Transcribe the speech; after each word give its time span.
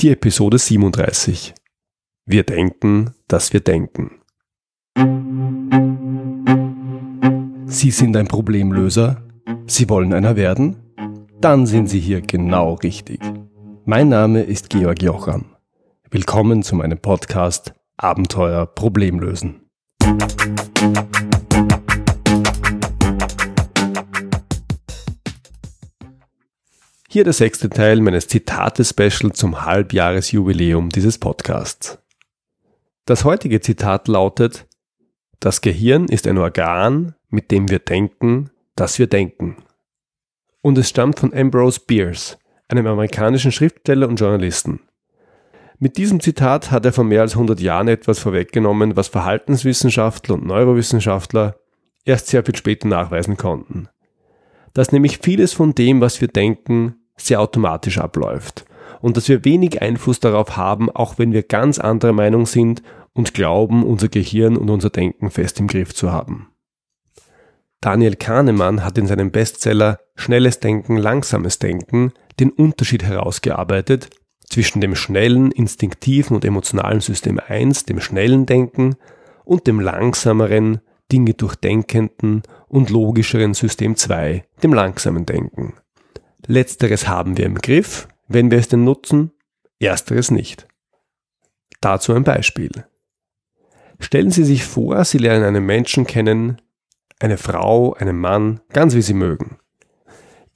Die 0.00 0.08
Episode 0.08 0.56
37. 0.56 1.52
Wir 2.24 2.42
denken, 2.42 3.10
dass 3.28 3.52
wir 3.52 3.60
denken. 3.60 4.22
Sie 7.66 7.90
sind 7.90 8.16
ein 8.16 8.26
Problemlöser? 8.26 9.22
Sie 9.66 9.90
wollen 9.90 10.14
einer 10.14 10.36
werden? 10.36 10.76
Dann 11.42 11.66
sind 11.66 11.88
Sie 11.88 12.00
hier 12.00 12.22
genau 12.22 12.74
richtig. 12.76 13.20
Mein 13.84 14.08
Name 14.08 14.40
ist 14.40 14.70
Georg 14.70 15.02
Jocham. 15.02 15.56
Willkommen 16.10 16.62
zu 16.62 16.76
meinem 16.76 16.98
Podcast 16.98 17.74
Abenteuer 17.98 18.64
Problemlösen. 18.64 19.68
Hier 27.12 27.24
der 27.24 27.32
sechste 27.32 27.68
Teil 27.68 28.00
meines 28.00 28.28
Zitate-Special 28.28 29.32
zum 29.32 29.64
Halbjahresjubiläum 29.64 30.90
dieses 30.90 31.18
Podcasts. 31.18 31.98
Das 33.04 33.24
heutige 33.24 33.60
Zitat 33.60 34.06
lautet, 34.06 34.68
das 35.40 35.60
Gehirn 35.60 36.06
ist 36.06 36.28
ein 36.28 36.38
Organ, 36.38 37.16
mit 37.28 37.50
dem 37.50 37.68
wir 37.68 37.80
denken, 37.80 38.50
dass 38.76 39.00
wir 39.00 39.08
denken. 39.08 39.56
Und 40.62 40.78
es 40.78 40.88
stammt 40.88 41.18
von 41.18 41.34
Ambrose 41.34 41.80
Bierce, 41.84 42.38
einem 42.68 42.86
amerikanischen 42.86 43.50
Schriftsteller 43.50 44.06
und 44.06 44.20
Journalisten. 44.20 44.78
Mit 45.80 45.96
diesem 45.96 46.20
Zitat 46.20 46.70
hat 46.70 46.84
er 46.84 46.92
vor 46.92 47.02
mehr 47.02 47.22
als 47.22 47.32
100 47.32 47.58
Jahren 47.58 47.88
etwas 47.88 48.20
vorweggenommen, 48.20 48.94
was 48.94 49.08
Verhaltenswissenschaftler 49.08 50.36
und 50.36 50.46
Neurowissenschaftler 50.46 51.58
erst 52.04 52.28
sehr 52.28 52.44
viel 52.44 52.54
später 52.54 52.86
nachweisen 52.86 53.36
konnten. 53.36 53.88
Dass 54.74 54.92
nämlich 54.92 55.18
vieles 55.18 55.52
von 55.52 55.74
dem, 55.74 56.00
was 56.00 56.20
wir 56.20 56.28
denken, 56.28 56.99
sehr 57.24 57.40
automatisch 57.40 57.98
abläuft 57.98 58.64
und 59.00 59.16
dass 59.16 59.28
wir 59.28 59.44
wenig 59.44 59.82
Einfluss 59.82 60.20
darauf 60.20 60.56
haben, 60.56 60.90
auch 60.90 61.18
wenn 61.18 61.32
wir 61.32 61.42
ganz 61.42 61.78
anderer 61.78 62.12
Meinung 62.12 62.46
sind 62.46 62.82
und 63.12 63.34
glauben, 63.34 63.84
unser 63.84 64.08
Gehirn 64.08 64.56
und 64.56 64.70
unser 64.70 64.90
Denken 64.90 65.30
fest 65.30 65.60
im 65.60 65.66
Griff 65.66 65.94
zu 65.94 66.12
haben. 66.12 66.48
Daniel 67.80 68.16
Kahnemann 68.16 68.84
hat 68.84 68.98
in 68.98 69.06
seinem 69.06 69.30
Bestseller 69.30 70.00
Schnelles 70.14 70.60
Denken, 70.60 70.98
langsames 70.98 71.58
Denken 71.58 72.12
den 72.38 72.50
Unterschied 72.50 73.02
herausgearbeitet 73.02 74.10
zwischen 74.50 74.80
dem 74.80 74.94
schnellen, 74.96 75.50
instinktiven 75.50 76.34
und 76.34 76.44
emotionalen 76.44 77.00
System 77.00 77.40
1, 77.46 77.86
dem 77.86 78.00
schnellen 78.00 78.44
Denken, 78.44 78.96
und 79.44 79.66
dem 79.66 79.80
langsameren, 79.80 80.80
Dinge 81.10 81.34
durchdenkenden 81.34 82.42
und 82.68 82.90
logischeren 82.90 83.54
System 83.54 83.96
2, 83.96 84.44
dem 84.62 84.74
langsamen 84.74 85.26
Denken. 85.26 85.74
Letzteres 86.50 87.06
haben 87.06 87.36
wir 87.36 87.46
im 87.46 87.54
Griff, 87.54 88.08
wenn 88.26 88.50
wir 88.50 88.58
es 88.58 88.66
denn 88.66 88.82
nutzen, 88.82 89.30
ersteres 89.78 90.32
nicht. 90.32 90.66
Dazu 91.80 92.12
ein 92.12 92.24
Beispiel. 92.24 92.86
Stellen 94.00 94.32
Sie 94.32 94.42
sich 94.42 94.64
vor, 94.64 95.04
Sie 95.04 95.18
lernen 95.18 95.44
einen 95.44 95.64
Menschen 95.64 96.08
kennen, 96.08 96.60
eine 97.20 97.38
Frau, 97.38 97.94
einen 97.94 98.18
Mann, 98.18 98.60
ganz 98.70 98.96
wie 98.96 99.02
Sie 99.02 99.14
mögen. 99.14 99.58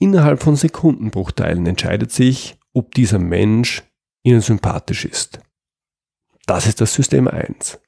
Innerhalb 0.00 0.42
von 0.42 0.56
Sekundenbruchteilen 0.56 1.64
entscheidet 1.64 2.10
sich, 2.10 2.58
ob 2.72 2.92
dieser 2.94 3.20
Mensch 3.20 3.84
Ihnen 4.24 4.40
sympathisch 4.40 5.04
ist. 5.04 5.38
Das 6.46 6.66
ist 6.66 6.80
das 6.80 6.92
System 6.92 7.28
1. 7.28 7.78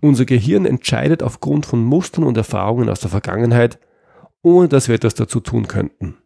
Unser 0.00 0.24
Gehirn 0.24 0.66
entscheidet 0.66 1.24
aufgrund 1.24 1.66
von 1.66 1.82
Mustern 1.82 2.22
und 2.22 2.36
Erfahrungen 2.36 2.88
aus 2.88 3.00
der 3.00 3.10
Vergangenheit, 3.10 3.80
ohne 4.40 4.68
dass 4.68 4.86
wir 4.86 4.94
etwas 4.94 5.14
dazu 5.14 5.40
tun 5.40 5.66
könnten. 5.66 6.18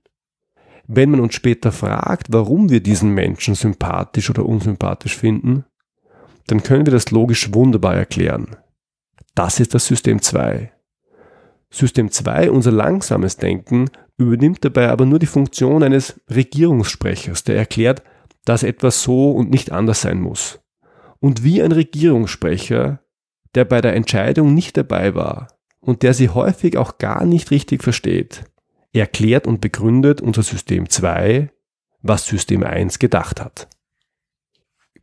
Wenn 0.91 1.11
man 1.11 1.21
uns 1.21 1.35
später 1.35 1.71
fragt, 1.71 2.29
warum 2.31 2.71
wir 2.71 2.83
diesen 2.83 3.11
Menschen 3.11 3.55
sympathisch 3.55 4.31
oder 4.31 4.47
unsympathisch 4.47 5.17
finden, 5.17 5.67
dann 6.47 6.63
können 6.63 6.87
wir 6.87 6.93
das 6.93 7.11
logisch 7.11 7.53
wunderbar 7.53 7.95
erklären. 7.95 8.57
Das 9.35 9.61
ist 9.61 9.75
das 9.75 9.87
System 9.87 10.23
2. 10.23 10.73
System 11.71 12.11
2, 12.11 12.51
unser 12.51 12.73
langsames 12.73 13.37
Denken, 13.37 13.91
übernimmt 14.17 14.65
dabei 14.65 14.89
aber 14.89 15.05
nur 15.05 15.19
die 15.19 15.27
Funktion 15.27 15.83
eines 15.83 16.21
Regierungssprechers, 16.31 17.45
der 17.45 17.57
erklärt, 17.57 18.03
dass 18.47 18.63
etwas 18.63 19.03
so 19.03 19.33
und 19.33 19.51
nicht 19.51 19.71
anders 19.71 20.01
sein 20.01 20.23
muss. 20.23 20.59
Und 21.21 21.45
wie 21.45 21.63
ein 21.63 21.73
Regierungssprecher, 21.73 23.01
der 23.55 23.65
bei 23.67 23.83
der 23.83 23.95
Entscheidung 23.95 24.55
nicht 24.55 24.79
dabei 24.79 25.15
war 25.15 25.49
und 25.81 26.03
der 26.03 26.15
sie 26.15 26.31
häufig 26.31 26.79
auch 26.79 26.97
gar 26.97 27.27
nicht 27.27 27.51
richtig 27.51 27.85
versteht, 27.85 28.45
erklärt 28.99 29.47
und 29.47 29.61
begründet 29.61 30.21
unser 30.21 30.43
System 30.43 30.89
2, 30.89 31.51
was 32.03 32.27
System 32.27 32.63
1 32.63 32.99
gedacht 32.99 33.41
hat. 33.41 33.69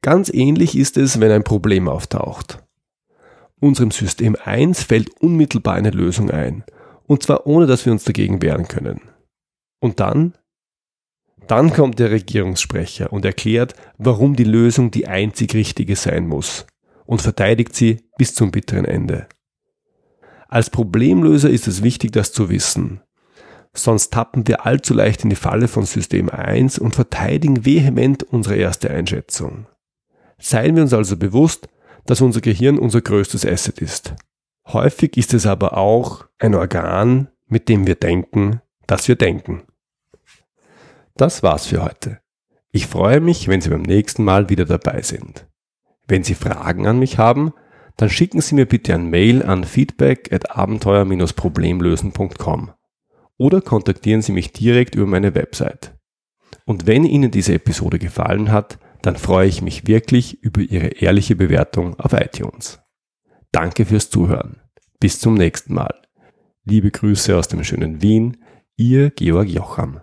Ganz 0.01 0.29
ähnlich 0.29 0.77
ist 0.77 0.97
es, 0.97 1.19
wenn 1.19 1.31
ein 1.31 1.43
Problem 1.43 1.87
auftaucht. 1.87 2.63
Unserem 3.59 3.91
System 3.91 4.35
1 4.43 4.83
fällt 4.83 5.09
unmittelbar 5.21 5.75
eine 5.75 5.89
Lösung 5.89 6.29
ein, 6.29 6.63
und 7.07 7.23
zwar 7.23 7.47
ohne 7.47 7.65
dass 7.65 7.85
wir 7.85 7.93
uns 7.93 8.03
dagegen 8.03 8.41
wehren 8.41 8.67
können. 8.67 9.01
Und 9.79 9.99
dann? 9.99 10.35
Dann 11.47 11.71
kommt 11.73 11.99
der 11.99 12.11
Regierungssprecher 12.11 13.13
und 13.13 13.25
erklärt, 13.25 13.75
warum 13.97 14.35
die 14.35 14.43
Lösung 14.43 14.91
die 14.91 15.07
einzig 15.07 15.53
richtige 15.53 15.95
sein 15.95 16.27
muss 16.27 16.65
und 17.05 17.21
verteidigt 17.21 17.75
sie 17.75 18.01
bis 18.17 18.33
zum 18.33 18.51
bitteren 18.51 18.85
Ende. 18.85 19.27
Als 20.47 20.69
Problemlöser 20.69 21.49
ist 21.49 21.67
es 21.67 21.83
wichtig, 21.83 22.11
das 22.11 22.31
zu 22.31 22.49
wissen, 22.49 23.01
sonst 23.77 24.13
tappen 24.13 24.47
wir 24.47 24.65
allzu 24.65 24.93
leicht 24.93 25.23
in 25.23 25.29
die 25.29 25.35
Falle 25.35 25.67
von 25.67 25.85
System 25.85 26.29
1 26.29 26.79
und 26.79 26.95
verteidigen 26.95 27.65
vehement 27.65 28.23
unsere 28.23 28.55
erste 28.55 28.89
Einschätzung. 28.89 29.67
Seien 30.37 30.75
wir 30.75 30.83
uns 30.83 30.93
also 30.93 31.17
bewusst, 31.17 31.67
dass 32.05 32.21
unser 32.21 32.41
Gehirn 32.41 32.77
unser 32.77 33.01
größtes 33.01 33.45
Asset 33.45 33.79
ist. 33.79 34.13
Häufig 34.67 35.17
ist 35.17 35.33
es 35.33 35.45
aber 35.45 35.77
auch 35.77 36.25
ein 36.39 36.55
Organ, 36.55 37.29
mit 37.47 37.69
dem 37.69 37.87
wir 37.87 37.95
denken, 37.95 38.61
dass 38.87 39.07
wir 39.07 39.15
denken. 39.15 39.63
Das 41.15 41.43
war's 41.43 41.67
für 41.67 41.83
heute. 41.83 42.19
Ich 42.71 42.87
freue 42.87 43.21
mich, 43.21 43.47
wenn 43.47 43.61
Sie 43.61 43.69
beim 43.69 43.83
nächsten 43.83 44.23
Mal 44.23 44.49
wieder 44.49 44.65
dabei 44.65 45.01
sind. 45.01 45.47
Wenn 46.07 46.23
Sie 46.23 46.35
Fragen 46.35 46.87
an 46.87 46.99
mich 46.99 47.17
haben, 47.17 47.53
dann 47.95 48.09
schicken 48.09 48.41
Sie 48.41 48.55
mir 48.55 48.65
bitte 48.65 48.93
ein 48.93 49.09
Mail 49.09 49.43
an 49.43 49.63
feedback 49.63 50.33
at 50.33 50.51
abenteuer-problemlösen.com 50.51 52.71
oder 53.37 53.61
kontaktieren 53.61 54.21
Sie 54.21 54.31
mich 54.31 54.51
direkt 54.53 54.95
über 54.95 55.05
meine 55.05 55.35
Website. 55.35 55.93
Und 56.65 56.87
wenn 56.87 57.03
Ihnen 57.03 57.31
diese 57.31 57.53
Episode 57.53 57.99
gefallen 57.99 58.51
hat, 58.51 58.79
dann 59.01 59.17
freue 59.17 59.47
ich 59.47 59.61
mich 59.61 59.87
wirklich 59.87 60.41
über 60.41 60.61
Ihre 60.61 60.87
ehrliche 60.87 61.35
Bewertung 61.35 61.99
auf 61.99 62.13
iTunes. 62.13 62.79
Danke 63.51 63.85
fürs 63.85 64.09
Zuhören. 64.09 64.61
Bis 64.99 65.19
zum 65.19 65.35
nächsten 65.35 65.73
Mal. 65.73 65.93
Liebe 66.63 66.89
Grüße 66.89 67.37
aus 67.37 67.47
dem 67.47 67.63
schönen 67.63 68.01
Wien, 68.01 68.37
Ihr 68.75 69.11
Georg 69.11 69.47
Jocham. 69.47 70.01